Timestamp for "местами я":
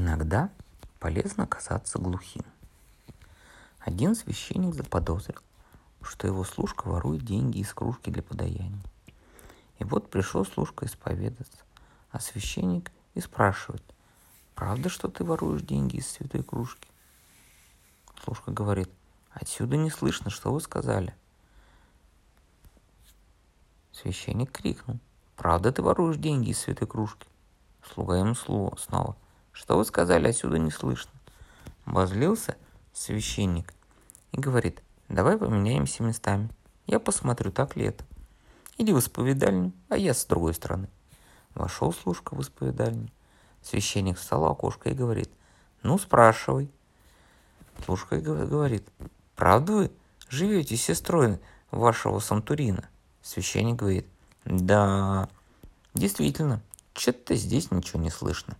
36.02-37.00